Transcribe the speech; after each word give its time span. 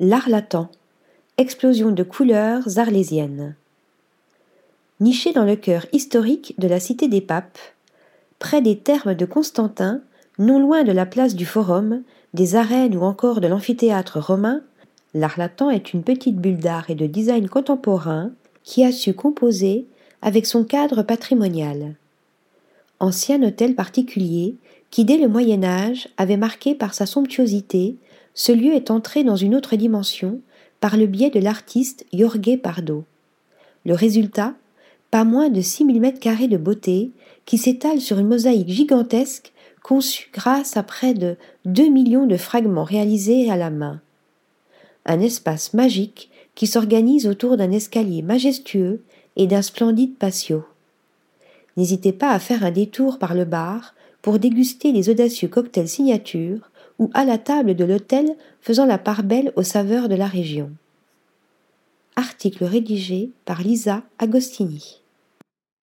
L'Arlatan, 0.00 0.70
explosion 1.38 1.92
de 1.92 2.02
couleurs 2.02 2.80
arlésiennes. 2.80 3.54
Niché 4.98 5.32
dans 5.32 5.44
le 5.44 5.54
cœur 5.54 5.86
historique 5.92 6.52
de 6.58 6.66
la 6.66 6.80
cité 6.80 7.06
des 7.06 7.20
papes, 7.20 7.60
près 8.40 8.60
des 8.60 8.76
thermes 8.76 9.14
de 9.14 9.24
Constantin, 9.24 10.00
non 10.36 10.58
loin 10.58 10.82
de 10.82 10.90
la 10.90 11.06
place 11.06 11.36
du 11.36 11.46
Forum, 11.46 12.02
des 12.32 12.56
arènes 12.56 12.96
ou 12.96 13.02
encore 13.02 13.40
de 13.40 13.46
l'amphithéâtre 13.46 14.18
romain, 14.18 14.62
l'Arlatan 15.14 15.70
est 15.70 15.92
une 15.92 16.02
petite 16.02 16.38
bulle 16.38 16.58
d'art 16.58 16.90
et 16.90 16.96
de 16.96 17.06
design 17.06 17.48
contemporain 17.48 18.32
qui 18.64 18.84
a 18.84 18.90
su 18.90 19.14
composer 19.14 19.86
avec 20.22 20.46
son 20.46 20.64
cadre 20.64 21.04
patrimonial. 21.04 21.94
Ancien 22.98 23.40
hôtel 23.44 23.76
particulier 23.76 24.56
qui 24.90 25.04
dès 25.04 25.18
le 25.18 25.28
Moyen 25.28 25.62
Âge 25.62 26.08
avait 26.16 26.36
marqué 26.36 26.74
par 26.74 26.94
sa 26.94 27.06
somptuosité 27.06 27.96
ce 28.34 28.52
lieu 28.52 28.74
est 28.74 28.90
entré 28.90 29.24
dans 29.24 29.36
une 29.36 29.54
autre 29.54 29.76
dimension 29.76 30.40
par 30.80 30.96
le 30.96 31.06
biais 31.06 31.30
de 31.30 31.40
l'artiste 31.40 32.04
Jorge 32.12 32.58
Pardo. 32.62 33.04
Le 33.86 33.94
résultat, 33.94 34.54
pas 35.10 35.24
moins 35.24 35.48
de 35.48 35.60
6000 35.60 36.00
mètres 36.00 36.20
carrés 36.20 36.48
de 36.48 36.56
beauté 36.56 37.12
qui 37.46 37.58
s'étalent 37.58 38.00
sur 38.00 38.18
une 38.18 38.28
mosaïque 38.28 38.68
gigantesque 38.68 39.52
conçue 39.82 40.30
grâce 40.32 40.76
à 40.76 40.82
près 40.82 41.14
de 41.14 41.36
2 41.66 41.88
millions 41.88 42.26
de 42.26 42.36
fragments 42.36 42.84
réalisés 42.84 43.50
à 43.50 43.56
la 43.56 43.70
main. 43.70 44.00
Un 45.06 45.20
espace 45.20 45.74
magique 45.74 46.30
qui 46.54 46.66
s'organise 46.66 47.26
autour 47.26 47.56
d'un 47.56 47.70
escalier 47.70 48.22
majestueux 48.22 49.02
et 49.36 49.46
d'un 49.46 49.62
splendide 49.62 50.16
patio. 50.16 50.64
N'hésitez 51.76 52.12
pas 52.12 52.30
à 52.30 52.38
faire 52.38 52.64
un 52.64 52.70
détour 52.70 53.18
par 53.18 53.34
le 53.34 53.44
bar 53.44 53.94
pour 54.22 54.38
déguster 54.38 54.90
les 54.92 55.10
audacieux 55.10 55.48
cocktails 55.48 55.88
signature 55.88 56.70
ou 56.98 57.10
à 57.14 57.24
la 57.24 57.38
table 57.38 57.74
de 57.74 57.84
l'hôtel 57.84 58.36
faisant 58.60 58.86
la 58.86 58.98
part 58.98 59.22
belle 59.22 59.52
aux 59.56 59.62
saveurs 59.62 60.08
de 60.08 60.14
la 60.14 60.26
région. 60.26 60.70
Article 62.16 62.64
rédigé 62.64 63.30
par 63.44 63.62
Lisa 63.62 64.02
Agostini. 64.18 65.03